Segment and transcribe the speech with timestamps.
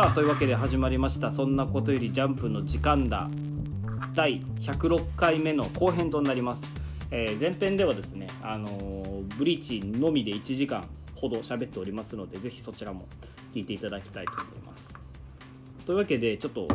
[0.00, 3.28] さあというわけで始まりました「そんなことよりジャンプ」の時間だ。
[4.14, 6.62] 第106回目の後編となります、
[7.10, 13.08] えー前編ではですね、あのーブリーチのみで1時間ほど喋っておりますのでぜひそちらも
[13.52, 14.98] 聞いていただきたいと思います。
[15.84, 16.66] というわけでちょっと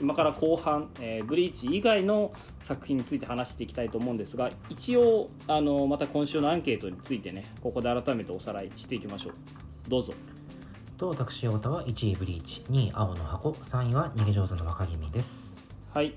[0.00, 2.32] 今から後半、えーブリーチ以外の
[2.62, 9.34] 作品について話していきたいと思うんですが一応あのまた今週のアンケートについてねここで改めておさらいしていきましょう。
[9.88, 10.14] どうぞ。
[11.00, 15.56] と私太田は1位ブリーチ2位青の箱3位は逃げ上手の若君です。
[15.94, 16.14] はい。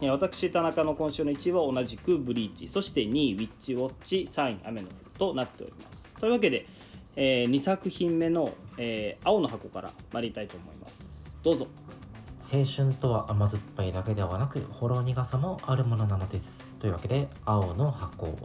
[0.00, 6.12] えー私田中の今週の1位は同じくブリーチそして2位ウィッチウォッチ3位雨の降るとなっております。
[6.16, 6.66] というわけで、
[7.14, 11.06] え2作品目の、えー青の箱から参りたいと思います。
[11.44, 11.68] どうぞ。
[12.52, 16.74] 青春とは甘酸っぱいだけではなくほろ苦さもあるものなのです。
[16.80, 18.36] というわけで青の箱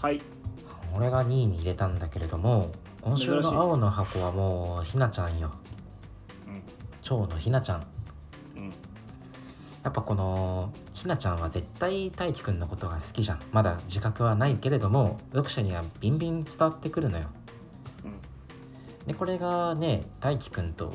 [0.00, 0.22] はい
[0.94, 2.70] 俺が2位に入れたんだけれども
[3.02, 5.52] 今週の青の箱はもうひなちゃんよ。
[7.02, 7.86] 蝶のひなちゃん。
[8.56, 8.62] うん。
[8.64, 8.72] うん
[9.84, 13.40] やっぱこのひなちゃんは絶対大輝くんのことが好きじゃん。
[13.52, 17.26] まだ自覚はないけれども読者にはビンビン伝わってくるのよ。
[18.02, 19.06] うん。
[19.06, 20.90] でこれがね大輝くんと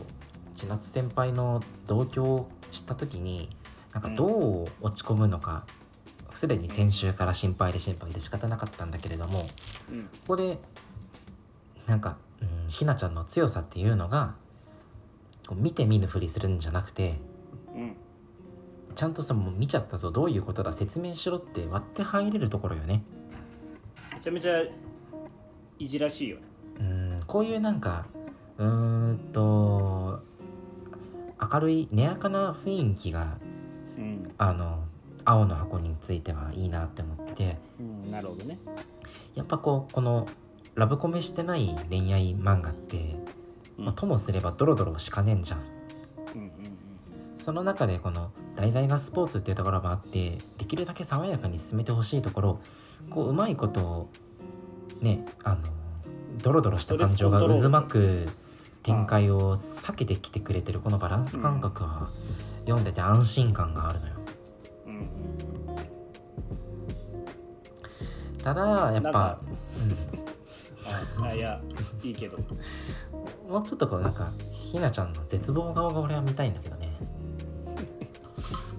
[0.55, 3.49] 千夏先輩の同居を知った時に
[3.93, 5.65] なんかどう落ち込むのか
[6.39, 9.47] すでに先週から心配で心配で仕方なかったんだけれどもこ
[9.91, 10.09] うん。
[10.25, 10.57] こで
[11.85, 14.35] なんか、うん、ひなちゃんの強さっていうのが
[15.45, 17.19] こう見て見ぬふりするんじゃなくて
[17.75, 17.93] うん。
[18.95, 23.03] ちゃんとさもう見ちゃったぞどういうことだ説明しろって割って入れるところよね。
[24.13, 24.61] めちゃめちゃ
[25.77, 26.43] いじらしいよね。
[26.79, 28.05] うんこういうなんか
[28.57, 30.21] うーんと
[31.53, 33.37] 明るい根やかな雰囲気が
[33.97, 34.85] うん、あの
[35.29, 37.57] 青の箱についてはいいなって思ってて。
[37.79, 38.57] うん、なるほどね。
[39.35, 40.27] やっぱこうこの
[40.75, 43.15] ラブコメしてない恋愛漫画って、
[43.77, 43.85] うん。
[43.85, 45.59] まあともすればドロドロしかねんじゃん。
[46.35, 46.51] うんうん
[47.39, 52.59] その中でこの題材がスポーツっていうところもあってできるだけ爽やかに進めてほしいところ
[53.09, 54.09] こううまいことを
[55.01, 55.61] ねあの
[56.43, 58.27] ドロドロした感情が渦巻く
[58.83, 62.09] 展開を避けてきてくれてるこのバランス感覚は
[62.65, 64.18] 読んでて安心感があるのよ
[68.43, 69.39] ただやっぱなんか、
[71.17, 71.61] ああいや
[72.03, 72.37] いいけど。
[72.37, 72.39] う
[73.49, 76.97] ん、もうちょっとこうなんかひなちゃんの絶望顔が俺は見たいんだけどね。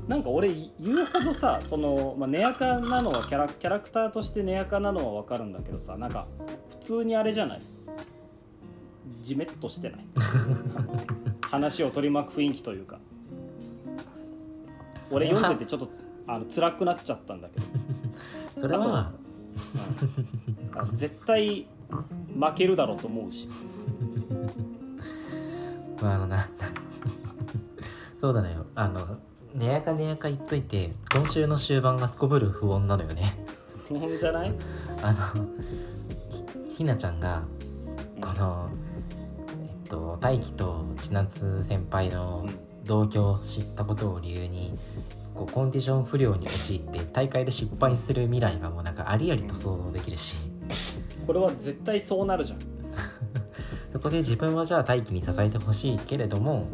[0.09, 6.27] なんか俺言うほどさその、まあ、根やかなのはキャラキャラクターとして根やかなのは分かるんだけどさなんか
[6.81, 7.63] 普通にあれじゃない？
[9.23, 10.07] じめっとしてない？
[11.43, 12.99] 話を取り巻く雰囲気というか。
[15.13, 15.91] 俺読んでてちょっと
[16.29, 17.67] あの辛くなっちゃったんだけど、
[18.61, 19.13] それは
[20.73, 21.67] うんあ絶対
[22.39, 23.49] 負けるだろうと思うし。
[26.01, 26.49] まああのな
[28.21, 28.67] そうだねよ。
[28.75, 29.19] あの
[29.55, 33.37] ねやかねやか言っといて今週の終盤がすこぶる不穏なのよね。
[33.89, 34.55] 不穏じゃない？
[35.03, 35.19] あの
[36.29, 36.45] ひ
[36.79, 37.43] ひなちゃんが
[38.21, 38.69] この
[39.63, 42.47] えっと大輝と千夏先輩の
[42.85, 44.79] 同居を知ったことを理由に
[45.41, 50.37] こうコンディション不良に陥って大会で失敗する未来がもうなんかありありと想像できるし
[51.27, 52.59] これは絶対そうなるじゃん。
[53.93, 56.67] そこで自分はじゃあ大輝に支えてほしいけれども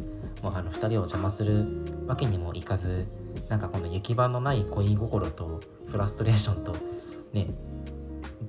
[0.43, 1.65] もうあの2人を邪魔する
[2.09, 3.07] わけにもいかず
[3.49, 6.75] なんかこの行き場のない恋心とフラストレーションと
[7.33, 7.55] ね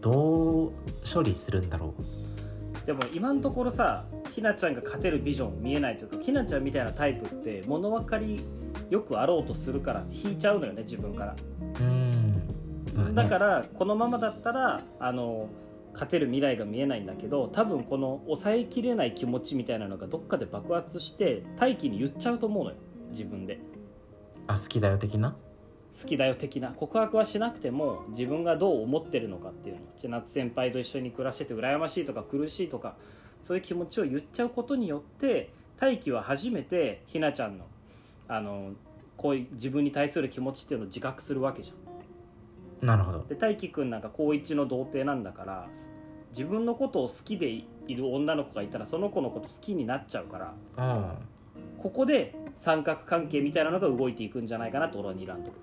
[0.01, 0.71] どう
[1.13, 1.93] 処理するんだろ
[2.87, 8.43] でも今のところさひなちゃんが勝てるビジョン見えないというかひなちゃんみたいなタイプって物分かり
[8.89, 11.35] よくあろうとするから引いちゃうのよね自分から、
[11.79, 15.49] うん、だからこのままだったらあの
[15.93, 22.77] 勝てる未来が見えないんだけど多分この抑えきれない気持ちみたいなのがどっかで爆発して大輝に言っちゃうと思うのよ
[23.09, 23.59] 自分で。
[24.47, 25.35] あ好きだよ的な？
[25.99, 26.69] 好きだよ的な。
[26.69, 32.95] 告白はしなくても自分がどう思ってるのかっていうの千夏先輩と一緒に暮らしてて羨ましいとか苦しいとか
[33.41, 37.65] そういう気持ちを言っちゃうことによって大輝は初めてひなちゃんの
[38.27, 38.73] あの
[39.15, 42.85] こういう自分に対する気持ちっていうのを自覚するわけじゃん。
[42.85, 43.25] なるほど。
[43.27, 45.67] で大輝くんなんか高一の童貞なんだから
[46.29, 47.65] 自分のことを好きでい
[47.95, 51.11] る女の子がいたらその子のこと好きになっちゃうからうん。
[51.81, 55.49] ここで三角関係みたいなのが動いていくんじゃないかなと俺は睨んど。
[55.49, 55.55] る。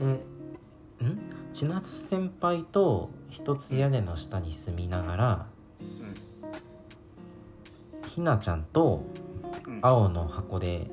[0.00, 1.18] えん？
[1.52, 5.46] 千夏先輩と一つ屋根の下に住みながら
[8.08, 9.04] ひなちゃんと
[9.66, 9.78] うん。
[9.82, 10.90] 青の箱で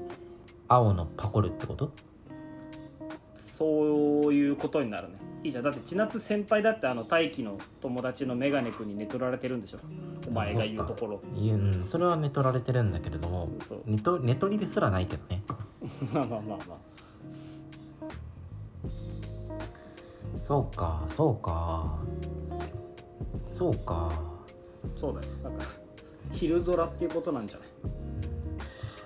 [0.74, 1.92] 青のパコルってこと？
[3.58, 5.16] そういうことになるね。
[5.44, 5.64] いいじゃん。
[5.66, 9.80] だって千夏先輩だってあの大輝の友達のメガネ君に寝取られてるんでしょ？
[10.28, 11.22] お前が言うところ。
[11.36, 13.82] いやうんそれは寝取られてるんだけれどもそう。
[13.86, 15.44] 寝と寝取りですらないけどね。
[16.14, 16.78] ま あまあまあまあ。
[20.40, 21.98] そうかそうか。
[23.54, 24.12] そうか。
[24.96, 25.28] そうだよ。
[25.44, 25.66] なんか
[26.32, 27.68] 昼ドラっていうことなんじゃない？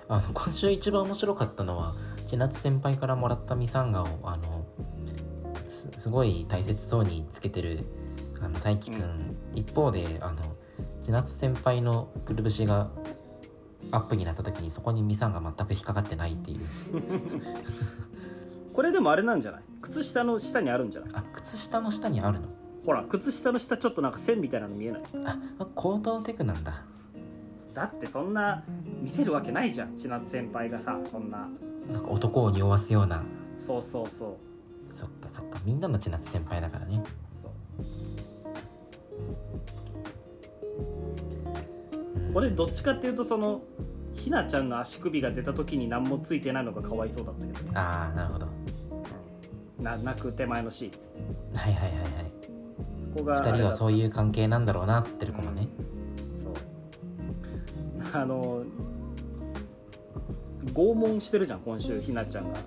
[0.08, 1.94] あの今週一番面白かったのは
[2.28, 4.66] 千夏先輩からもらったミサンガをあの
[5.68, 7.84] すすごい大切そうにつけてる
[8.40, 9.36] あの大輝くん、うん。
[9.54, 10.56] 一方であの
[11.02, 12.90] 千夏先輩のくるぶしが
[13.90, 16.60] アップになった時にそこにミサンが全く引っかかってないっていう。
[18.74, 19.62] これでもあれなんじゃない？
[19.80, 21.10] 靴下の下にあるんじゃない？
[21.14, 22.48] あ靴下の下にあるの？
[22.84, 25.02] ほら靴下の下ちょっとなんか線みたいなの見えない？
[25.24, 26.84] あ高等テクなんだ
[27.76, 28.64] だってそんな
[29.02, 31.46] 見せるわけないじゃん千夏先輩がさそんな。
[31.92, 33.22] そっか男を匂わすような。
[33.58, 34.98] そうそうそう。
[34.98, 37.02] そっかそっかみんなの千夏先輩だからね。
[37.34, 37.52] そう。
[42.18, 42.34] うん。
[42.34, 43.60] 俺どっちかっていうとその
[44.14, 47.72] ひなちゃんの足首が出た時に何もついてないのがかわいそうだったけどね。
[47.74, 48.48] ああなるほど。
[49.82, 50.88] な泣く手前のシー
[51.54, 51.54] ン。
[51.54, 52.32] はいはいはいはい。
[53.14, 55.95] そこが2人はうそういう関係なんだろうなって言ってる子もね、そう
[58.22, 58.64] あの
[60.74, 62.58] 拷問してるじゃん今週ひなちゃんが。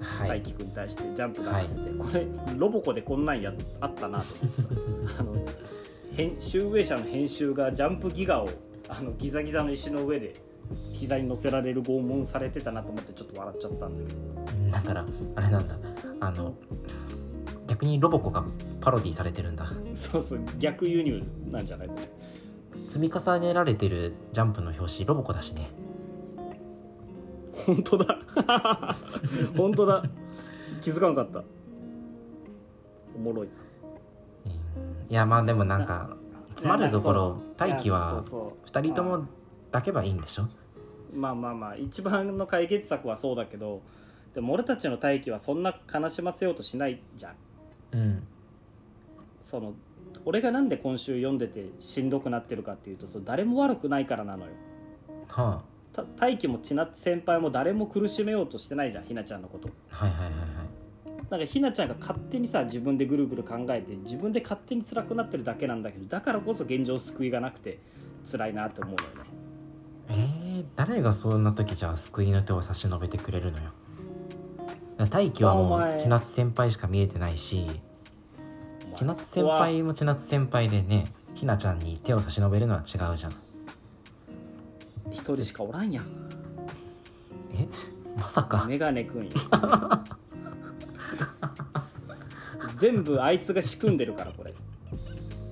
[0.00, 0.28] はい。
[0.28, 2.24] 大輝くんに対してジャンプ出させて、これ
[2.56, 4.68] ロボコでこんなんやあったなと思ってさ。
[5.20, 5.34] あの
[6.16, 8.48] 編集英社の編集がジャンプギガを
[8.88, 10.36] あのギザギザの石の上で
[10.92, 14.18] 膝に乗せられる拷問されてたなと思ってちょっと笑っちゃったんだけど。
[14.62, 15.76] うんだからあれなんだ。
[16.20, 16.54] あの
[17.66, 18.44] 逆にロボコが
[18.80, 19.72] パロディされてるんだ。
[19.94, 21.88] そうそう逆輸入なんじゃない？
[21.88, 22.08] これ
[22.88, 25.70] 積み重ねられてるジャンプの表紙ロボコだしね。
[27.66, 28.18] 本当だ。
[29.56, 30.02] 本当だ。
[30.80, 31.42] 気づかなかった。
[33.16, 35.12] おもろいうん。
[35.12, 36.16] いやまあでもなんか
[36.50, 38.68] 詰まるところ大輝はそうそう。
[38.68, 39.26] 2人とも
[39.72, 40.48] 抱けばいいんでしょ？
[41.14, 43.80] まあまあまあ一番の解決策はそうだけど
[44.34, 47.34] でも俺たちの大輝はそんな悲しませようとしないじゃん。
[47.92, 48.22] うん。
[49.42, 49.72] その
[50.28, 54.52] 俺がなんで今週読んでてしんどくなってるかっていうとその誰も悪くないからなのよ。
[55.26, 55.62] は
[55.94, 59.70] た大輝も千夏先輩も誰も苦しめようとしてないじゃんひなちゃんのこと。
[59.90, 60.40] あはいはいはいはい。
[61.30, 67.78] なんかひなちゃんが勝手にさ自分でぐるぐる考えて自分で勝手に辛くなってるだけなんだけどだからこそ現状救いがなくて
[68.30, 69.30] 辛いなって思うのよね。
[70.10, 73.70] えー、誰がそんな時じゃあ救いの手を差し伸べてくれるのよ。
[75.10, 77.80] 大輝はもう千夏先輩しか見えてないし
[78.98, 83.32] 千夏先輩も千夏先輩でねひなちゃんに手を差し伸べるのは違うじゃん。
[85.12, 86.04] 一人しかおらんやん。
[87.54, 87.68] え？
[88.18, 88.64] まさか。
[88.64, 89.30] メガネくんよ
[92.76, 94.52] 全部あいつが仕組んでるからこれ。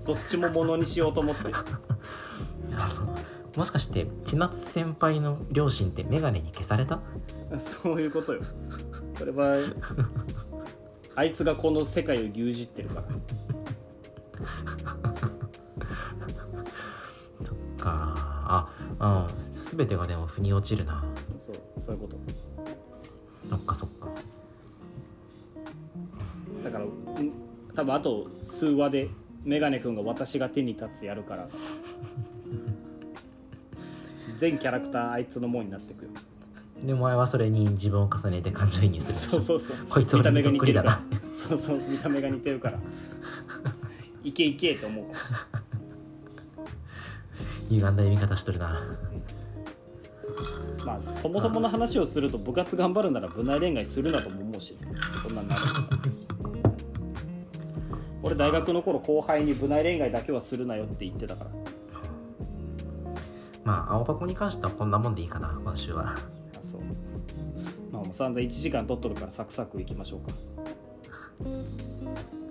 [0.05, 1.43] どっちもものにしようと思って。
[2.75, 3.17] あの
[3.57, 6.99] もしかして千夏先輩の両親ってメガネに消された？
[7.59, 8.43] そういうことよ。
[9.17, 9.55] これは
[11.15, 13.05] あいつがこの世界を牛耳ってるから
[17.43, 18.15] そっか。
[18.49, 19.27] ああ
[19.77, 21.05] 全てがでも腑に落ちるな。
[21.47, 22.17] そうそういうこと。
[23.51, 24.09] そっかそっか。
[26.65, 26.93] だからうん
[27.75, 29.09] 多分あと数話で
[29.45, 31.49] メガネ君が私が手に立つやるから。
[34.39, 36.11] 全キャラクターあいつのもんになってくよ。
[36.85, 39.77] でお前はそれに自分を重ねて感情移入するそうそうそう。
[39.89, 41.01] こいつ俺にそっくりだな。
[41.49, 42.79] そうそう見た目が似てるから
[44.27, 45.15] いけいけって思うかも。
[45.15, 45.31] し
[47.71, 48.99] れない歪んだ読み方しとるな。
[50.85, 54.77] まあそもそもの話をすると部活頑張るなら部内恋愛するなとも思うし
[55.23, 55.63] そんなんなる
[58.23, 61.51] 俺大学の頃後輩に部内恋愛だけはするなよって言ってたから。
[63.65, 66.11] まあ青箱に関してはこんなもんでいいかな今週は。
[66.11, 66.17] あ
[66.63, 66.81] そう。
[67.93, 70.33] まあもう散々1時間取っとるからサクサクいきましょうか。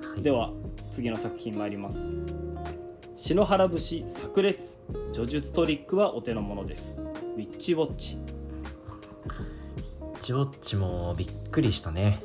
[0.09, 0.21] はい。
[0.21, 0.51] では
[0.95, 1.97] 次の作品参ります。
[3.17, 4.77] 篠原節炸裂。
[5.11, 6.93] 叙述トリックはお手の物です。
[7.35, 8.17] ウィッチウォッチ、
[10.21, 12.23] ジウォッチもびっくりしたね。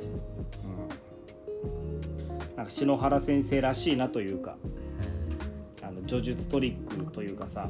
[2.57, 4.57] なんか篠原先生らしいなというか。
[4.63, 7.69] うんあの叙述トリックというかさ。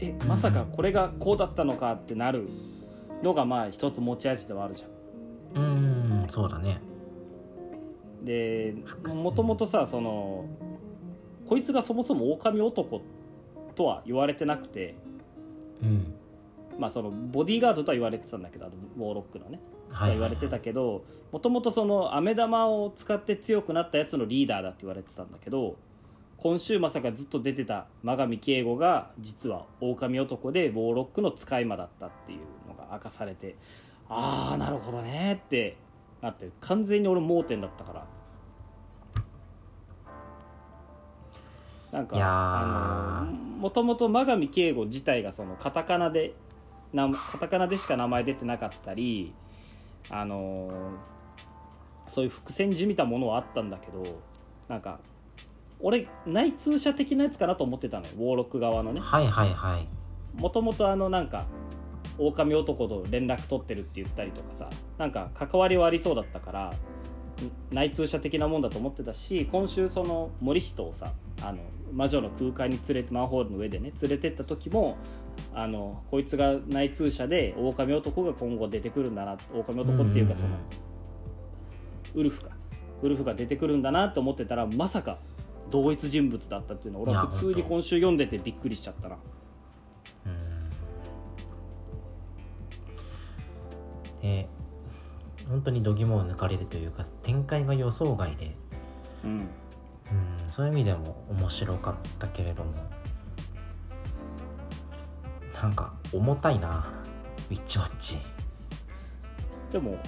[0.00, 2.48] えまさかこれがこうだったのかってなる
[3.22, 5.62] のがまあ一つ持ち味ではあるじゃん。
[5.62, 6.80] うーんそうだね
[8.22, 8.74] で
[9.06, 10.46] もともとさその
[11.48, 13.02] こいつがそもそも狼男
[13.74, 14.94] とは言われてなくて
[15.82, 16.14] うん。
[16.78, 18.74] まあそのボディーガードとは言われてたんだけどあの
[19.04, 19.60] ウォーロックのね。
[19.90, 25.76] とは言われてたけどもともとその飴玉を使って強くなったやつのリーダーだって言われてたんだけど
[26.36, 33.56] 今週まさかずっと出てた真上敬吾が実は狼男でウォーロックの使い魔だったっていうのが明かされて
[34.08, 35.76] ああなるほどねって
[36.22, 38.06] なって完全に俺盲点だったから。
[41.92, 43.26] なんか
[43.58, 46.34] もともと真上敬吾自体がそのカタカナで
[46.92, 49.32] なカタカナでしか名前出てなかったり
[50.08, 50.70] あの
[52.06, 54.20] そういう伏線じみたものはあったんだけど
[54.68, 55.00] なんか
[55.80, 59.00] 俺内通者的なやつかなと思ってたのよウォーロック側のね。
[59.00, 59.88] はいはいはい。
[60.40, 61.46] もともとあのなんか
[62.18, 66.72] 狼男と連絡取ってるって言ったりとかさなんか関わりはありそうだったからん
[67.70, 71.12] 内通者的なもんだと思ってたし今週その森人をさ
[71.42, 71.58] あの
[71.92, 74.98] 魔女の空間に連れてマンホールの上でね連れてった時も
[75.54, 80.56] あのこいつが内通者で狼男が今後出てくるんだな狼男っていうかその、
[82.14, 82.50] ウルフか。
[83.02, 85.18] ウルフが出てくるんだなと思ってたらまさか
[85.70, 89.16] 同一人物だったっていうのは俺は普通に今週読んでてびっくりしちゃったな
[94.22, 94.60] えー
[95.48, 98.54] 本当に度肝を抜かれるというか展開が予想外で、
[99.24, 99.30] うん。
[99.30, 99.48] うん、
[100.50, 102.74] そういう意味でも面白かったけれども
[105.54, 106.92] なんか重たいな
[107.50, 108.18] ウィッチウォッチ。
[109.70, 109.98] でも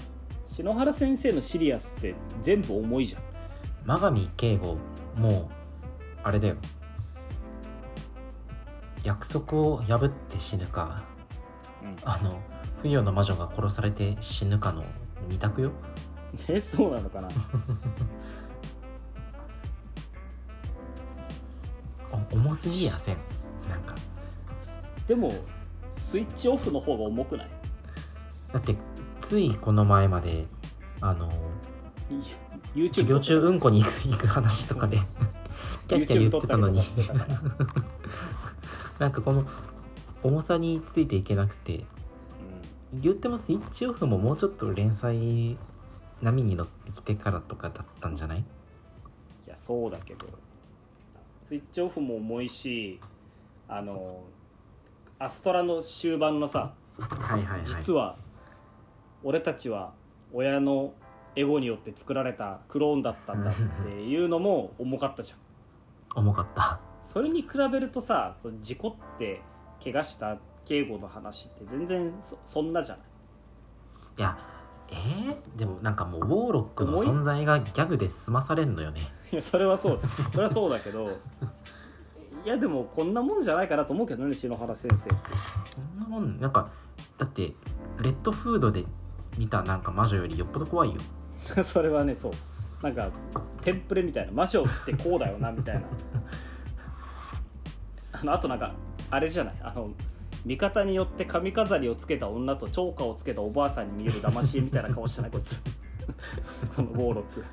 [0.45, 3.23] 篠原先生のシリアスって全部重いじゃん。
[3.85, 4.76] 真上敬吾
[5.16, 5.47] もう
[6.23, 6.57] あれだよ。
[9.04, 11.02] 約束を破って死ぬか。
[11.83, 11.97] うん。
[12.04, 12.40] あの
[12.82, 14.84] 不与の魔女が殺されて死ぬかの
[15.28, 15.70] 二択よ。
[16.48, 17.28] えそうなのかな？
[22.10, 23.16] お重すぎやせん。
[23.70, 23.94] なんか。
[25.06, 25.32] でも
[25.96, 27.50] スイッチオフの方が重くない？
[28.52, 28.74] だって
[29.20, 30.46] ついこの前まで
[31.00, 31.30] あの
[32.88, 34.98] 授業中うんこに行く 話とかで
[35.88, 36.82] キャッキャ言ってたのに。
[38.98, 39.44] なんかこの
[40.22, 41.84] 重さについていけなくて
[42.92, 45.56] 言ってもスイッチオフももうちょっと連載
[46.20, 48.38] 波に乗ってきてからとかだったんじゃない？
[48.40, 48.42] い
[49.46, 50.26] やそうだけど。
[51.44, 53.00] スイッチオフも重いし
[53.68, 54.22] あの
[55.18, 57.64] アストラの終盤のさはいはいはい。
[57.64, 58.16] 実は
[59.22, 59.92] 俺たちは
[60.32, 60.92] 親の
[61.34, 65.38] エゴによって作られたクローンだったんだっていうのも重かったじゃん。
[66.20, 66.78] 重かった。
[67.04, 69.40] それに比べるとさ事故って
[69.82, 73.04] 怪我した敬吾の話って全然そそんなじゃない。
[74.19, 74.38] いや
[74.90, 79.00] えー、でもなんかもうウォーロックの存在がギャグで済まされんのよね。
[79.33, 80.00] いやそれはそう
[80.33, 81.09] それはそうだけど
[82.45, 85.07] いやでもこんなもんじゃないかなと思うけどね篠原先生って。
[85.75, 86.69] そんなもんなんか
[87.19, 87.54] だって
[88.02, 88.85] レッドフードで
[89.38, 91.00] 見たなんか魔女よりよっぽど怖いよ。
[91.64, 92.33] それはねそう。
[92.83, 93.09] なんか
[93.62, 95.83] テンプレみたいな魔女ってこうだよなみたいな。
[98.21, 98.73] あのあとなんか
[99.11, 99.54] あれじゃない？
[99.62, 99.88] あの
[100.44, 105.61] 味方によって髪飾りをつけた女と超過をつけたおばあさんに見える騙し絵みたいな顔してないこいつ。
[106.75, 107.44] このウォーロック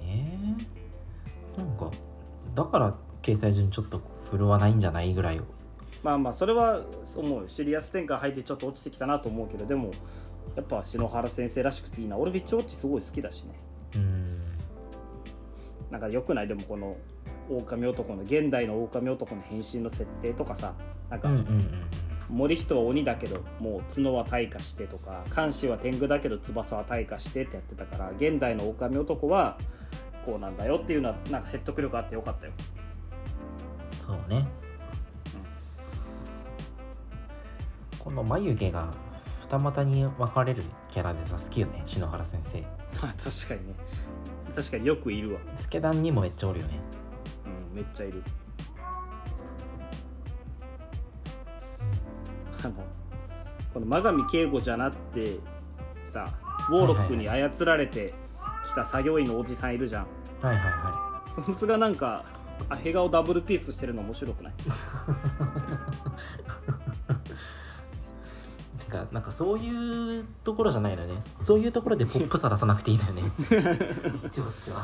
[0.00, 1.90] えー、なんか
[2.54, 5.44] だから掲載順ちょっと振るわないんじゃないぐらいを。
[6.02, 6.82] まあまあそれは
[7.16, 7.48] 思う。
[7.48, 9.92] シリアス展開入ってちょっと落ちてきたなと思うけどでも
[10.56, 12.16] やっぱ篠原先生らしくていいな。
[12.16, 13.54] 俺ビッチウォッチすごい好きだしね。
[13.94, 14.26] うーん。
[15.92, 16.48] なんかよくない？
[16.48, 16.96] でもこの
[17.56, 20.74] 狼男の現代の狼男の変身の設定とかさ
[21.10, 21.84] なんかうんうんうん。
[22.32, 29.58] 森人は鬼だけどもう角は退化してとか監視は天狗だけど翼は退化してってやってたから現代の狼男は
[30.24, 32.52] こうなんだよっていうのはなんか説得力あってよかったよ。
[34.06, 34.46] そうね、
[37.98, 38.90] この眉毛が
[39.42, 42.60] 二股に分かれるキャラでさ好きよね篠原先生。
[43.00, 43.74] ま あ確かにね。
[44.54, 45.40] 確かによくいるわ。
[45.58, 46.80] スケダンにもめっちゃおるよね。
[46.96, 47.01] うん
[47.72, 48.22] めっちゃいる。
[52.64, 52.74] あの
[53.74, 55.38] この真上敬吾じゃなって
[56.06, 56.28] さ
[56.70, 58.14] ウォーロックに操られて
[58.66, 60.06] きた作業員のおじさんいるじゃん。
[60.42, 62.24] はいはいはこいつがなんか
[62.68, 64.52] あへ顔ダブルピースしてるの面白くない？
[64.52, 64.56] い
[68.92, 71.14] なんかなんかそういうところじゃないのね。
[71.44, 73.22] そういうところでポップさ出さなくていいのよね。
[74.26, 74.74] 一 応一応。
[74.74, 74.82] うん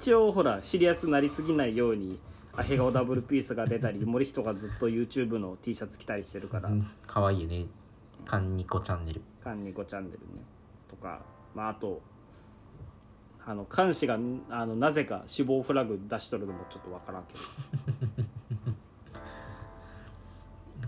[0.00, 2.18] 一応ほらシリアスになりすぎないように
[2.56, 6.90] あへ顔ダブルピースが出たり森人がずっと YouTube の T シャツ着たりしてるからうん。
[7.06, 7.66] かわいいよね。
[8.24, 9.20] カンニコチャンネル。
[9.44, 10.24] カンニコチャンネルね。
[10.88, 11.20] とか、
[11.54, 12.00] まあ、あと
[13.44, 17.40] あの監視があのなぜか死亡フラグ出しとるのもちょっとわからんけど。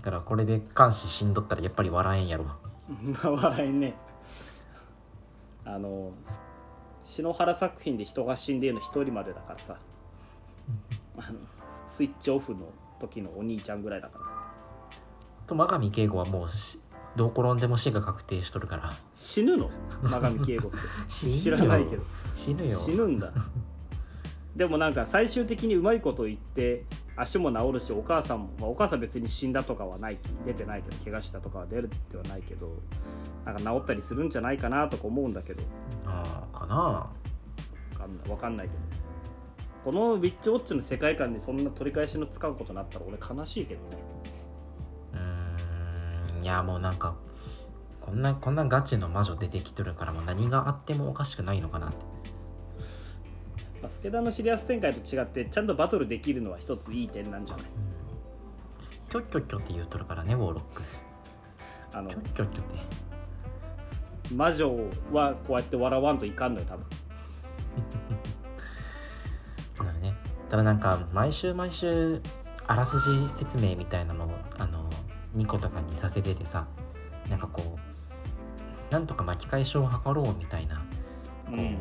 [0.02, 2.46] からこれで監視死んどったらやっぱり笑えんやろ。
[3.22, 3.94] 笑えんね。
[5.64, 6.12] あの
[7.12, 9.76] 篠原作品で人が死んでるの一人までだからさ。
[11.18, 11.38] あの
[11.86, 12.60] スイッチオフの
[12.98, 14.24] 時のお兄ちゃんぐらいだから。
[15.46, 16.80] と真上敬吾はもうし
[17.14, 18.94] どう転んでも死が確定しとるから。
[19.12, 19.70] 死ぬの？
[20.02, 20.78] 真上敬吾って。
[21.12, 22.02] 知らないけど。
[22.34, 22.78] 死ぬよ。
[22.78, 23.30] 死ぬんだ。
[24.56, 26.86] でもなんか最終的にうまいこと言って
[27.22, 32.72] 足も治るしお母さんも、まあ、お母さん別に死んだとかはない出てないけど怪我したとかは出るってはないけど
[33.44, 35.62] なんか治ったりするんじゃないかなとか思うんだけど。
[36.06, 36.76] ああかな。
[36.76, 37.10] わ
[37.96, 38.80] かんないわかんないけど。
[39.84, 43.86] このウィッチウォッチの世界観にそんな取り返しの使うことになったら俺悲しいけどね。
[45.14, 47.16] うーんいやもうなんか
[48.00, 51.96] こんなこんなガチの魔女出てきとるからもう何があってもおかしくないのかなって
[53.82, 57.66] まあ、スケダのシリアス展開と違ってちゃんとバトルできるのは一ついい点なんじゃない？
[59.10, 60.82] キョッキョッキョって言うとるからねウォーロック。
[61.92, 64.34] あのキョッキョッキョって。
[64.34, 64.70] 魔女
[65.12, 66.86] はこうやって笑わんといかんのよ多分。
[69.78, 70.14] だからね。
[70.48, 72.22] ただなんか毎週毎週
[72.66, 74.88] あらすじ説明みたいなのをあの
[75.36, 76.66] 2個とかにさせててさ
[77.28, 80.82] なんかこうなんとか巻き返しを図ろうみたいなこ
[81.50, 81.78] う、うん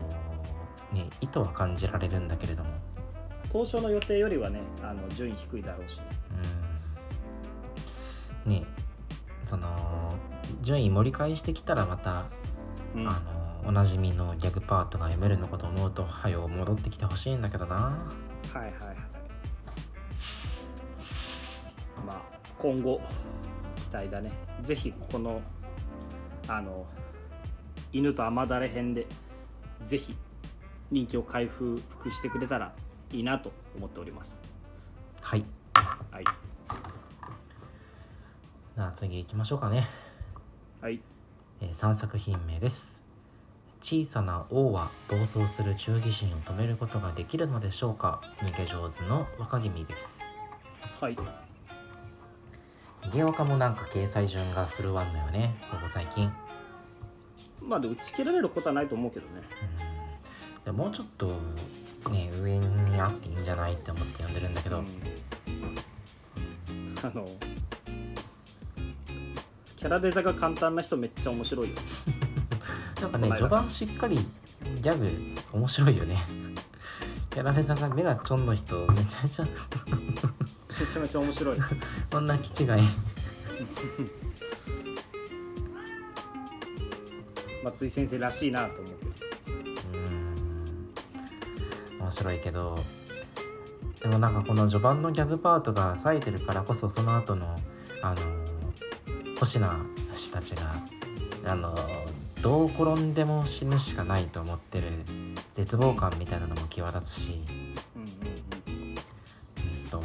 [0.94, 2.70] ね意図は感じられるんだけれども。
[3.52, 5.98] 当初の予定よりはねあの順位低いだろうし。
[5.98, 6.04] ね
[8.46, 8.52] うん。
[8.54, 8.66] ね
[9.46, 9.68] その
[10.62, 12.26] 順位盛り返してきたらまた、
[12.96, 13.08] うん。
[13.08, 17.76] あのおなじみのギャグパートが読めるのかと思うとはよ戻ってきてほしいんだけどな。
[17.76, 18.00] は
[18.56, 18.96] いはいはい。
[22.06, 22.22] まあ
[22.58, 23.02] 今後
[23.76, 24.32] 期待だね。
[24.64, 25.42] ぜひこの
[26.48, 26.86] あの
[27.94, 29.06] 犬と雨だれ編で
[29.86, 30.16] ぜひ
[30.92, 31.82] 人気を回復
[32.12, 32.74] してくれたら
[33.12, 34.40] いいなと思っております。
[35.22, 35.46] はい。
[35.74, 36.24] はい。
[38.76, 39.88] じゃあ次行きましょうかね。
[40.82, 41.02] はい。
[41.62, 43.00] えー3作品目です。
[43.82, 48.22] 小さな王は暴走する忠義心を止めることができるのでしょうか？
[48.40, 50.20] 逃げ上手の若君です。
[51.00, 51.18] はい。
[53.04, 56.32] 逃げ若もなんか掲載順が振るわんのよねここ最近。
[57.62, 59.42] まあで打ち切られることはないと思うけどね。
[59.96, 60.01] うん
[60.66, 61.28] でもうちょっと
[62.10, 64.86] ね上にあっていいんじゃないって思って読んでるんだけど、うん。
[67.04, 67.26] あの
[69.76, 71.76] キャラデザが簡単な人めっちゃ面白いよ。
[73.02, 75.10] なんかね序盤しっかりギャグ
[75.54, 76.24] 面白いよね。
[77.36, 79.50] やられさんが目がちょんの人めちゃめちゃめ
[80.86, 81.58] ちゃめちゃ面白い。
[82.12, 82.70] こんな気違い。
[87.64, 89.11] 松井先生らしいなと思うう
[92.22, 92.78] 白いけど
[94.02, 97.60] でもなんかこの序盤のギャグパートが冴えてるからこそその後の
[98.02, 98.18] あの
[99.40, 99.76] 星名
[100.16, 100.74] 氏たちが
[101.46, 101.76] あの
[102.42, 104.88] どう転んでも死ぬしかないと思ってる
[105.56, 107.44] 絶望感みたいなのも際立つし、
[107.96, 108.96] うん
[109.90, 110.04] と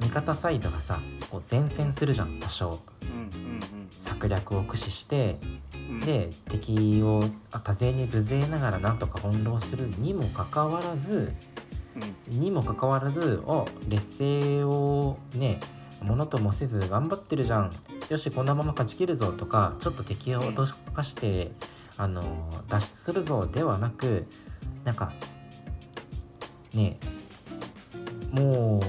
[0.00, 2.80] 味方サイドがさこう前線するじゃん多少。
[3.02, 3.60] うん。
[3.90, 5.38] 策略を駆使して
[6.06, 11.32] で敵を多勢に無勢ながらなんとか翻弄するにもかかわらず
[12.28, 15.58] にもかかわらずあ劣勢をね
[16.00, 17.72] ものともせず頑張ってるじゃん。
[18.08, 21.50] よしこのまま勝ち切るぞとかちょっと敵を脅かして
[21.96, 22.22] あの
[22.68, 24.26] 脱出するぞではなく
[24.84, 25.12] なんか
[26.72, 27.00] ね
[28.30, 28.80] もう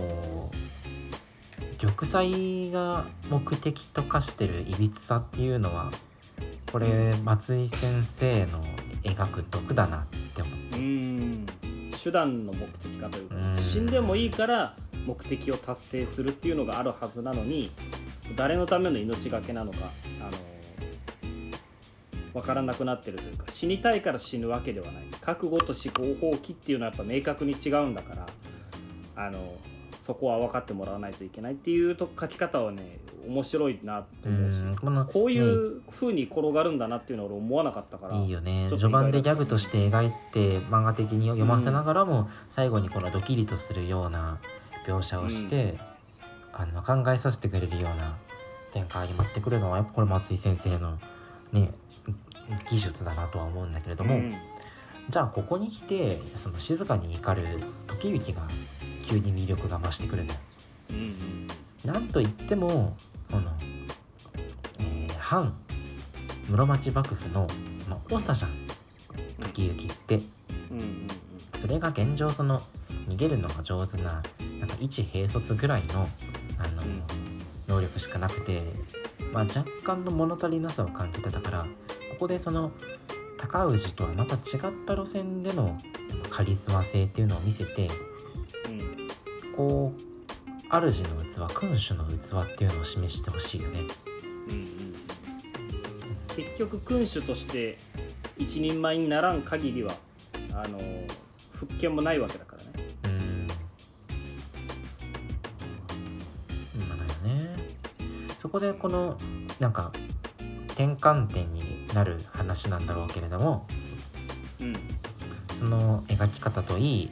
[1.80, 5.90] 玉砕が目的と化してるいびつさっていうのは
[6.72, 8.62] これ松井先生の
[9.04, 10.80] 描く毒だなって思う。
[10.80, 11.46] うん
[11.92, 14.74] 手段の目的かというかうん死んでもいいから
[15.06, 17.72] 目的を達成するっていうのがあるはずなのに
[18.36, 19.80] 誰のための命がけなのか
[20.22, 20.32] あの
[22.34, 28.28] 分からなくなってるというか死にたいから死ぬわけではない覚悟と思考放棄っていうのはやっぱ明確に違うんだから
[29.16, 29.40] あの
[30.06, 35.46] そこは分かってもらわないといけないっていうと書き方はね面白いなと思うしうんこういね。
[35.46, 38.68] う風に転がるんだなっていうのは俺思わなかったからいいよね。
[38.70, 44.40] 序盤でギャグとして描いて漫画的に読ませながらも、最後にこのドキリとするような
[44.86, 45.78] 描写をして、
[46.54, 48.18] あの考えさせてくれるような
[48.74, 50.98] 展開に持ってくるのはやっぱこれ松井先生の
[51.52, 51.72] ね
[52.70, 54.36] 技術だなとは思うんだけれども、うん。
[55.10, 57.44] じゃあここに来てその静かに怒る
[57.88, 58.42] 時行が
[59.08, 60.40] 急に魅力が増してくるんだよ。
[60.90, 61.48] うん
[61.86, 62.96] なんといっても
[63.32, 63.52] この、
[64.80, 65.54] えー反
[66.48, 67.48] 室町幕府の、
[67.90, 68.68] まあ、長じゃん
[69.40, 70.22] 時行って
[70.70, 71.08] うんうんうん
[71.60, 72.62] それが現状その
[73.10, 74.24] 逃げるのが上手な
[74.60, 76.08] なんか一兵卒ぐらいの
[76.60, 77.04] あの、うん。
[77.68, 78.64] 能力しかなくて、
[79.34, 81.68] まあ、若干の物足りなさを感じてたからこ
[82.20, 82.72] こでその
[83.38, 84.42] 高氏とはまた違っ
[84.86, 85.78] た路線での
[86.30, 87.90] カリスマ性っていうのを見せて
[88.70, 89.08] うん。
[89.56, 90.07] こう
[90.70, 93.82] 主の器君主の器っていうのを示してほしいよね。
[94.50, 94.78] うんうん
[96.38, 97.80] 結局君主として
[98.38, 99.90] 一人前にならん限りは
[100.54, 100.78] あの
[101.54, 102.88] 復権もないわけだからね。
[103.06, 103.48] うん。
[106.88, 107.76] まあだよね。
[108.40, 109.18] そこでこの
[109.60, 109.92] なんか
[110.68, 113.66] 転換点になる話なんだろうけれども。
[114.62, 114.76] うん。
[115.58, 117.12] その描き方といい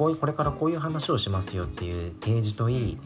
[0.00, 2.98] こういうこれからこういう話をしますよっていう提示といい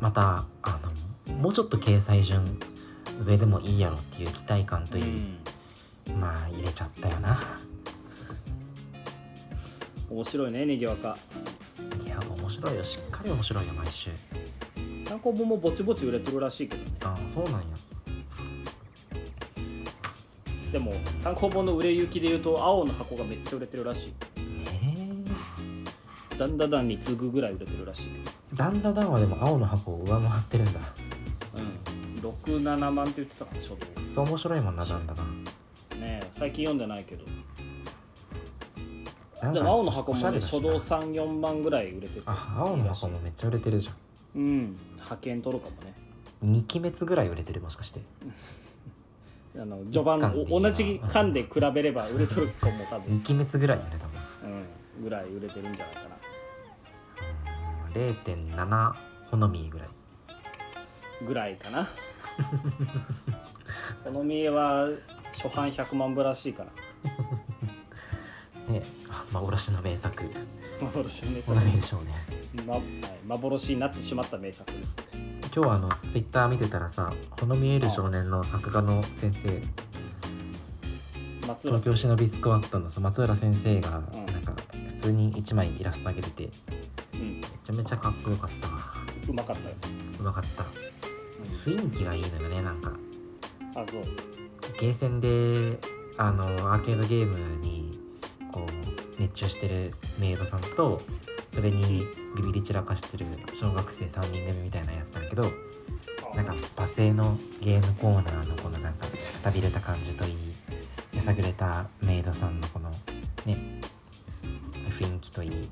[0.00, 0.78] またあ
[1.26, 2.58] のもうちょっと掲載順
[3.24, 5.04] 上でもいいやろっていう期待感といい、
[6.20, 7.40] まあ入れちゃったよな。
[10.10, 11.16] 面白いねネギ若
[12.04, 12.84] いや面白いよ。
[12.84, 14.10] しっかり面白いよ毎週。
[15.06, 16.90] 単行本もぼちぼち売れてるらしいけどね。
[17.02, 17.66] ああそうなんや。
[20.70, 24.40] でも単行本の売れ行きで言うと青の箱がめっちゃ売れてるらしい。
[24.40, 24.63] ね
[26.38, 28.22] ダンダダンに次ぐぐらい売れてるらしいけえ
[28.54, 30.80] ダンダダンはでも青の箱を上回ってるんだ。
[32.20, 32.60] どうん。
[32.60, 33.76] 67万って言ってたから初動
[34.14, 37.24] そう面白いもんなダンダダンねえ最近読んでないけど。
[39.42, 40.72] なんかでも青の箱もねおしゃれだしな。
[40.72, 42.22] 初動34万ぐらい売れてて。
[42.26, 43.94] あ青の箱もめっちゃ売れてるじゃん。
[44.36, 44.76] うん。
[44.96, 45.94] 派遣取るかもね。
[46.44, 48.00] 2期滅ぐらい売れてるもしかして。
[49.56, 54.20] あの序盤一巻でいいなお同じ巻で比べれば売れとるかも多分、2期滅ぐらいやね多分。
[54.96, 56.16] うん、ぐらい売れてるんじゃないかな。
[56.16, 56.23] うん
[57.94, 58.92] 0.7
[59.30, 59.88] ほのみぐらい。
[61.24, 61.88] ぐらいかな。
[64.02, 64.88] この見えは
[65.32, 66.70] 初版100万部らしいから。
[68.68, 70.24] ねあ幻の名作。
[70.80, 72.12] 幻の名作、でしょうね。
[72.66, 72.82] まはい、
[73.26, 74.96] 幻になってしまった名作です
[75.54, 79.62] 今日はあのツイッター見てたらさほのみえる少年の作画の先生。
[81.46, 81.78] 松浦。
[81.78, 84.26] 東京シノビスクワットの松浦先生がうん。
[84.26, 84.54] なんか
[84.88, 86.50] 普通に1枚イラスト上げてて
[87.64, 88.74] ちゃめちゃかっこよかったわ。
[89.28, 89.74] うまかったよ、
[90.20, 90.64] うまかった。
[90.64, 91.74] うん。
[91.76, 92.92] 雰囲気がいいのよねなんか。
[93.74, 94.02] あそう。
[94.78, 95.78] ゲーセンで
[96.16, 97.98] あのアーケードゲームに
[98.52, 101.00] こう熱中してるメイドさんと
[101.52, 105.42] それにビビり散らかしてる小学生3人組みたいなのやったんだけど
[106.34, 110.36] なんか罵声のゲームコーナーのこのなんかくたびれた感じといい
[111.14, 112.90] やさぐれたメイドさんのこの
[113.46, 113.80] ね
[114.90, 115.68] 雰囲気といい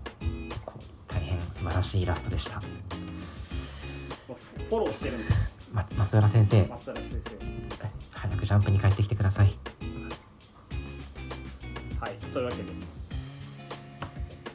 [1.63, 2.59] 素晴らしいイラストでした。
[2.59, 5.35] フフォローしてるんだ。
[5.73, 6.67] 松松浦先生。
[6.67, 7.05] 松浦先
[8.11, 9.57] 早くジャンプに帰ってきてください。
[9.81, 9.87] 生
[12.01, 12.65] はいというわけで。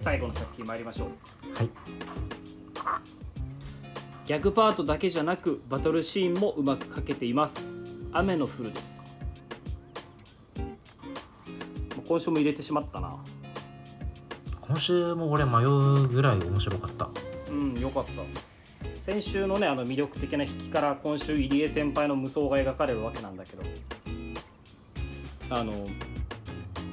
[0.01, 1.07] 最後の作品参りましょう。
[1.57, 1.69] はい。
[4.25, 7.55] ギャグパートだけじゃなくバトルシーンもうまく描けています。
[8.11, 8.97] 雨の降るです。
[12.05, 13.15] 今週も入れてしまったな
[14.67, 17.09] 今週も俺迷うぐらい面白かった。
[17.49, 18.11] うんよかった。
[19.01, 23.63] 先週のねあの魅力的な引きから今週入江先輩の無双が描かれるわけなんだけど。
[25.49, 25.73] あの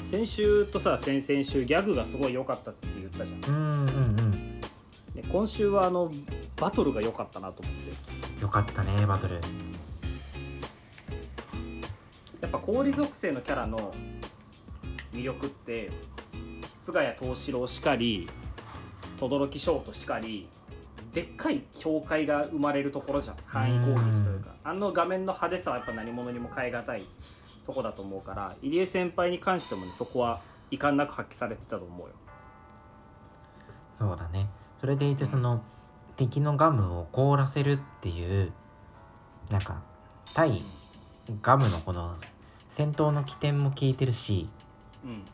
[0.09, 3.57] 先週とさ先々週ギャグがすごい良かったって言ったじゃん。
[3.57, 4.61] うんうんうん。
[4.61, 6.13] で今週はあの
[6.57, 7.75] バトルが良かったなと思っ
[8.37, 8.43] て。
[8.43, 9.35] よかったねバトル。
[12.41, 13.93] やっぱ氷属性のキャラの
[15.13, 15.91] 魅力って
[16.85, 18.29] 室ヶ谷藤四郎しかり
[19.19, 20.47] 轟翔としかり
[21.15, 23.37] でっかい境界が生まれるところじゃん。
[23.47, 24.51] 範囲攻撃というか。
[24.63, 27.03] あの画面の派手さはやっぱ何者にも代え難い
[27.65, 32.15] とこだと思うから入江先輩に関してもねそこは遺憾なく発揮されてたと思うよ。
[33.99, 34.51] そうだね。
[34.79, 35.63] それでいてその
[36.19, 38.53] 敵のガムを凍らせるっていう
[39.49, 39.83] なんか
[40.35, 40.63] 対
[41.41, 42.17] ガムのこの
[42.69, 44.51] 戦闘の起点も効いてるし
[45.03, 45.25] うんうん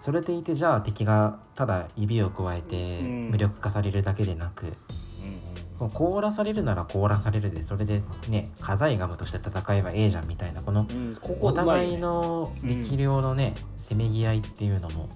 [0.00, 3.30] それでいてじゃあ敵がただ指を加えてうん。
[3.30, 4.72] 無力化されるだけでなく、
[5.78, 10.86] この凍らされるなら凍らされるでそれでね火剤ガムとして戦えばええじゃんみたいなこの
[11.40, 15.08] お互いの力量のね、せめぎ合いっていうのも、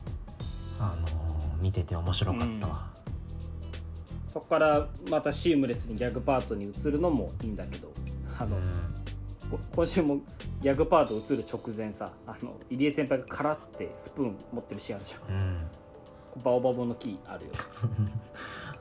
[0.80, 1.24] あのー
[1.60, 2.86] 見てて面白かったわ、
[4.30, 7.90] そこからまたシームレスにギャグパートに移るのもいいんだけど
[8.38, 8.62] あの、うん。
[8.62, 8.68] こ
[9.74, 10.20] 今週も
[10.60, 15.40] ギャグパート移る直前さあの入江先輩がカラってスプーン持ってるシーンあるじゃん。
[15.40, 15.66] うん
[16.42, 17.52] バオバブの木あるよ。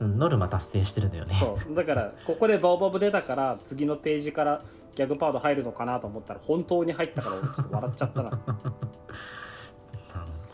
[0.00, 1.36] ノルマ達成してるのよね。
[1.38, 1.74] そう。
[1.74, 4.60] だからここでバオバブ出たから次のページから
[4.96, 8.30] ギャグパート入るのかなと思ったら本当に入ったから俺ちょっと笑っちゃったな。
[8.48, 8.56] うん。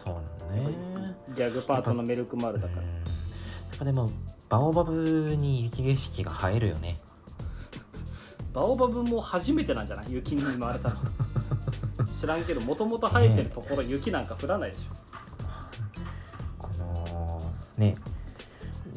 [0.05, 0.71] そうね。
[1.35, 2.83] ギャグパートのメルクマールだから。
[2.83, 2.89] うん。
[2.89, 4.11] やっぱでも
[4.51, 6.99] バオバブに雪景色が映えるよね
[8.53, 10.07] バオバブも初めてなんじゃない？
[10.13, 10.97] 雪に見舞われたの。
[12.21, 14.97] 知らんけどもともと生えてるところ雪なんか降らないでしょ。
[16.59, 17.41] この
[17.79, 17.97] ね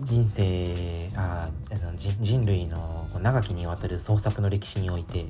[0.01, 1.49] 人生あ
[1.95, 5.27] 人人類の長きにわたる創作の歴史において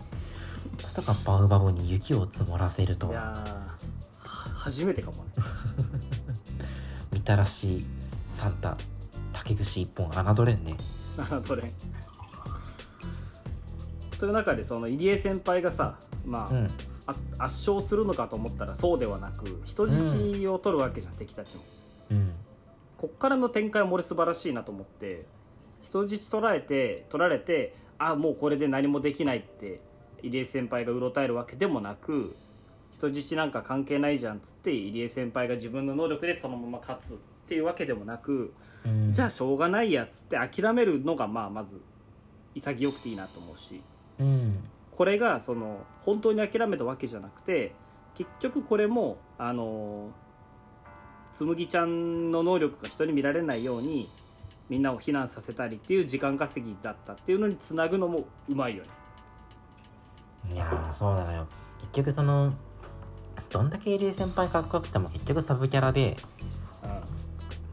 [0.81, 3.43] まさかバウバブに雪を積もらせるといや
[4.23, 5.31] 初めてかもね。
[7.11, 7.85] みたらし
[8.39, 8.75] サンタ
[9.33, 10.75] 竹串一本侮れんね。
[11.17, 11.71] 侮れん
[14.23, 16.71] という中でその入江先輩がさまあ、うん。
[17.07, 21.61] あ圧勝するのかと思ったらそうではなく人質を取るわけじゃん、敵たちも
[22.11, 22.31] うん。
[22.97, 25.25] こっからの展開も俺素晴らしいなと思って
[25.81, 29.81] 人質取られて取られてあもうこれで何もできないって
[30.21, 32.33] 入江先輩がうろたえるわけでもなく
[32.93, 37.17] 人質なんか関係ないじゃんっつって入江先輩が自分の能力でそのまま勝つっ
[37.49, 38.53] ていうわけでもなく、
[38.85, 39.11] うん。
[39.11, 41.81] じゃあしょうがないやっつって諦めるのがまあまず
[42.55, 43.81] 潔くていいなと思うし
[44.19, 44.63] うん。
[44.91, 47.73] これがその本当に諦めたわけじゃなくて
[48.15, 50.11] 結局これもあの
[51.33, 54.09] つむぎちゃんの能力が人に見られないように
[54.69, 58.89] みんなを避難させたりっていう時間稼ぎだったっていうのにつなぐのもうまいよね。
[60.53, 61.47] いやーそうなのよ。
[61.81, 62.53] 結局その
[63.49, 66.15] どんだけ入江先輩かっこよくても結局サブキャラで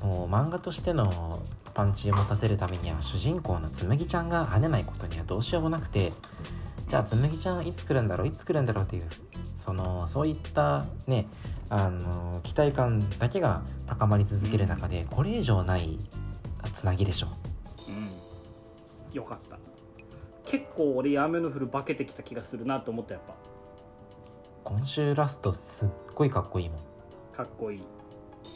[0.03, 1.41] もう漫画としての
[1.81, 6.13] パンチを持たせるためには主人公のつむぎちゃんが跳ねないことにはどうしようもなくて
[6.91, 9.09] じゃあつむぎちゃんいつ来るんだろういつ来るんだろうっていう
[9.57, 11.27] そのそういったね
[11.71, 15.99] あの期待感だけが高まり続ける中でこれ以上ない
[16.75, 17.29] つなぎでしょ
[17.89, 19.13] う。
[19.13, 19.59] ん、よかった。
[20.45, 23.23] 結構俺雨の降る化けてきた気がするなと思ったやっ
[24.65, 26.79] 今週ラストすっごいかっこいいもん。
[27.33, 27.79] ぱかっこいい。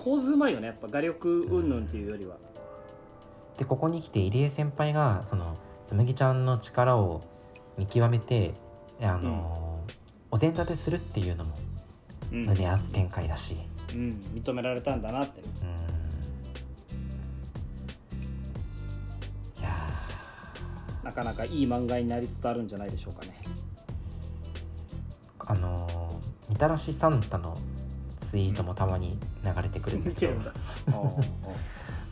[0.04, 2.36] 構図うまいよねやっぱ画力云々っていうよりは
[3.58, 5.54] でここに来て入江先輩がその
[5.86, 7.20] つむぎちゃんの力を
[7.76, 8.52] 見極めて
[9.00, 9.84] あの、
[10.30, 11.52] お膳立てするっていうのも
[12.32, 13.56] うん、胸熱展開だし。
[13.92, 15.40] うん、認められたんだなって。
[15.40, 15.48] うん。
[19.60, 19.70] いや
[21.04, 23.40] なかなかいい漫画になりつつあるんじゃないでしょうかね。
[25.38, 25.94] ーあのー
[26.48, 27.54] みたらしサンタの
[28.20, 30.34] ツイートもたまに流れてくるんだけど、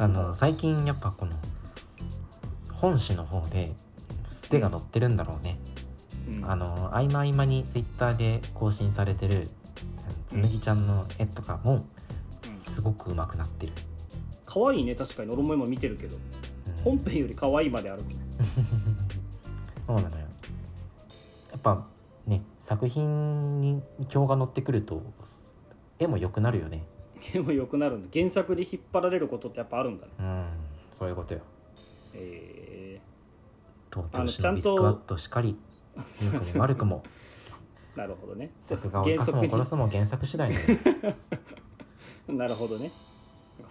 [0.02, 1.32] あの最近やっぱこの
[2.74, 3.72] 本誌の方で
[4.42, 5.60] 筆が載ってるんだろうね、
[6.28, 6.50] うん。
[6.50, 9.46] あの合間合間にツイッターで更新されてる
[10.26, 11.86] つむぎちゃんの絵とかも
[12.64, 13.72] すごく上手くなってる、
[14.44, 15.30] 可愛いね確かに。
[15.30, 16.16] 俺も今見てるけど。
[16.16, 16.82] うん。
[16.82, 18.02] 本編より可愛いまである
[19.86, 20.26] そうなのよ。
[21.52, 21.86] やっぱ
[22.26, 23.80] ね作品に
[24.12, 25.00] 今日が乗ってくると
[26.00, 26.84] 絵も良くなるよね
[27.32, 28.08] でも良くなるんだ。
[28.12, 30.12] 原作で引っ張られることってやっぱあるんだね。
[30.18, 30.46] うん。
[30.90, 31.40] そういうことよ。
[32.14, 33.00] え
[33.92, 35.50] 東あの京市のビスクワットしかり。
[35.50, 37.02] いい子も悪くも。
[37.94, 38.50] ー、なるほどね。
[38.62, 41.14] 作画を生かすも殺すも原作次第だよ
[42.34, 42.90] なるほどね。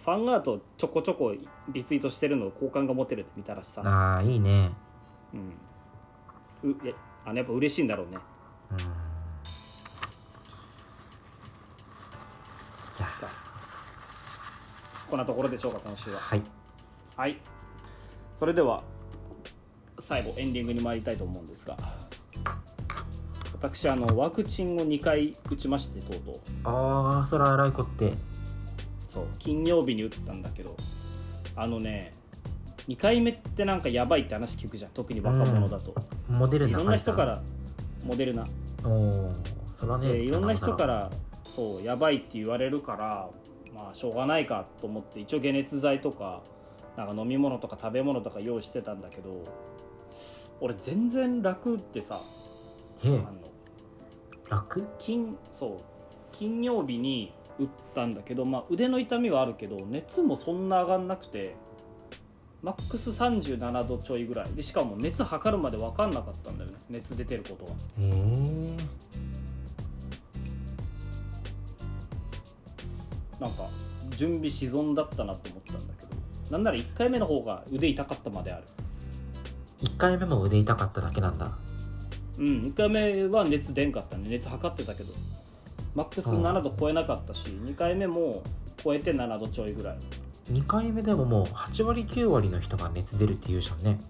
[0.04, 1.34] ファンアートちょこちょこ
[1.68, 3.82] リツイートしてるの好感が持てるって見たらしさ。
[3.84, 4.70] ああいいね。
[5.34, 6.70] うん。
[6.70, 8.18] ういやあのやっぱ嬉しいんだろうね。
[8.70, 9.01] うん
[15.12, 16.18] こんなところでしょうか今週は。
[16.20, 16.42] はい。
[17.18, 17.36] はい。
[18.38, 18.82] それでは
[19.98, 21.76] 最後エンディングに参りたいと思うんですが
[23.52, 26.36] 私あのワクチンを2回打ちましてとうとう。
[26.64, 28.14] ああそら荒い子って。
[29.10, 29.26] そう。
[29.38, 30.74] 金曜日に打ったんだけど
[31.56, 32.14] あのね
[32.88, 34.92] 2回目ってなんかやばいって話聞くじゃん。
[34.92, 35.94] 特に若者だと、
[36.26, 37.42] モデルナいろんな人から
[38.02, 38.44] モデルナ。
[38.82, 39.32] おお
[39.76, 41.10] そらねでいろんな人から
[41.44, 43.28] そうやばいって言われるから
[43.82, 46.42] まあしょうがないかと思って一応解熱剤とか
[46.96, 49.42] なんか飲み物とか食べ物とか用意してたんだけど
[50.60, 52.20] 俺全然楽ってさ
[53.02, 53.32] へえあの
[54.48, 54.86] 楽？
[54.98, 55.76] 金そう
[56.30, 61.56] 金曜日に打ったんだけど、まあ、腕の痛みはあるけど熱もそんな上がんなくて
[62.62, 64.52] マックス37度ちょいぐらい。
[64.54, 67.72] でしかも熱測るまで分かんなかったんだよね熱出てることは
[73.42, 73.68] なんか
[74.10, 78.64] 準備し損だったなと思ったんだけどなんなら1回目の方が腕痛かったまである。
[79.80, 81.50] 1回目も腕痛かっただけなんだ。
[82.38, 85.12] うん1回目は熱出んかったね熱測ってたけど
[85.94, 88.42] マックス7度超えなかったし、2回目も
[88.82, 89.98] 超えて7度ちょいぐらい。
[90.50, 94.00] 2回目でももう8割9割の人が熱出るって言うじゃんね。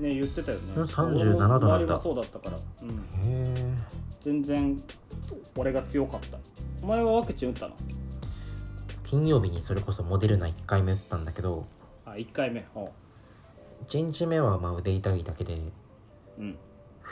[0.00, 0.72] ね言ってたよね。
[0.76, 2.94] うん37度なんそうだったから、うん、へ
[3.24, 3.74] え
[4.22, 4.80] 全然
[5.56, 6.38] 俺が強かった。
[6.82, 7.76] お前はワクチン打ったの？
[9.06, 11.64] 金曜日にそれこそモデルナ1回目打ったんだけど
[12.04, 12.66] あ1回目。
[12.74, 12.80] う。
[12.80, 12.84] ん
[13.88, 15.58] 1日目はまあ腕痛いだけで
[16.38, 16.58] うん。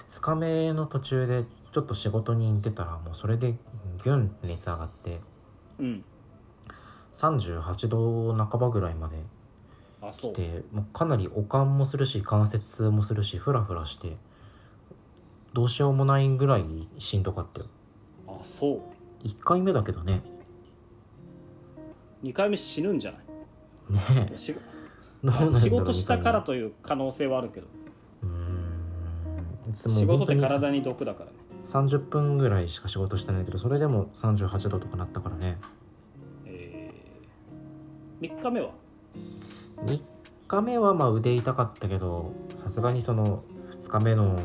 [0.09, 5.21] 2日目の途中でちょっと仕事に行ってたらもうそれでギュンって熱上がって
[5.79, 6.05] うん。
[7.19, 9.17] 38度半ばぐらいまで
[10.03, 10.35] あそう。
[10.35, 14.17] でもうかなり悪寒もするし関節痛もするしフラフラして
[15.53, 16.65] どうしようもないぐらい
[16.99, 17.67] しんどかったよ。
[18.27, 18.81] あそう。
[19.27, 20.23] 1回目だけどね
[22.25, 23.19] 2回目死ぬんじゃね
[23.91, 24.29] ない？
[24.33, 24.39] え。
[24.39, 24.59] しど
[25.23, 27.67] うなんだろう仕事したから二という可能性はあるけど。
[28.23, 29.91] うーん。
[29.93, 31.37] 仕事って体に毒だからね。
[31.65, 35.59] 30分ぐらいしか仕事してないけどそれでも38度とかなったからね。
[36.47, 38.71] えー、3日目は
[39.87, 40.01] ？3
[40.47, 42.33] 日目はまあ腕痛かったけど
[42.65, 43.43] さすがにその
[43.83, 44.39] 2日目の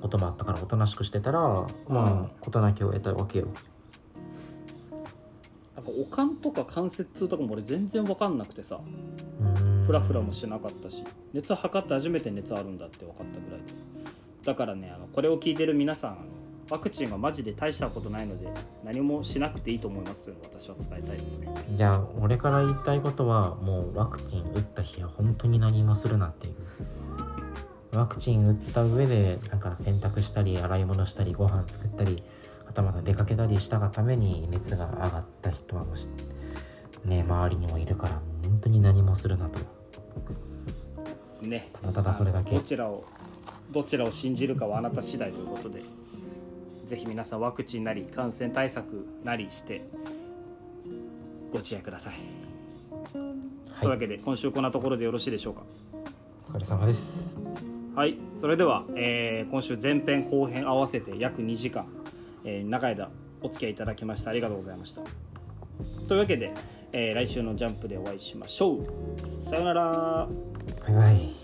[0.00, 1.40] こともあったからおとなしくしてたら
[1.88, 3.48] まあ事なきを得たわけよ
[5.84, 8.80] なんかおかんとか関節痛とかも俺全然分かんなくてさ。
[9.86, 11.04] フラフラもしなかったし。
[11.32, 13.72] 熱測って初めて熱あるんだって分かったぐらいで。
[14.44, 16.18] だからねあのこれを聞いてる皆さん
[16.70, 18.48] ワクチンはマジで大したことないので
[18.84, 21.48] 何もしなくていいと思いますというのを私は伝えたいですね。
[21.74, 26.54] じゃあ俺から言いたいことはもうワクチン打った日は本当に何もするなっていう。
[27.96, 32.22] ワクチン打った上でなんか洗濯したり洗い物したりご飯作ったり
[32.72, 36.08] はたまた出かけたりしたがために熱が上がった人はもし
[37.04, 39.58] ね周りにもいるから本当に何もするなと。
[41.42, 41.70] ね。
[41.82, 42.54] ただただそれだけ。
[42.54, 43.04] どちらを
[43.70, 45.82] どちらを信じるかはあなた次第ということで
[46.86, 49.84] ぜひ皆さんワクチンなり感染対策なりして
[51.52, 52.14] ご自愛ください、
[53.12, 53.34] という
[53.70, 55.62] はいわけで今週こんなところでよろしいでしょうか？
[56.48, 57.38] お疲れ様です。
[57.94, 58.16] はい。
[58.40, 61.86] それでは、えー今週前編後編合わせて約2時間、
[62.44, 65.02] えー長い間お付き合いいただきましてありがとうございました。
[66.08, 66.52] というわけで、
[66.92, 69.48] えー来週のジャンプでお会いしましょう。
[69.48, 70.28] さようなら。
[70.86, 71.41] バイバイ。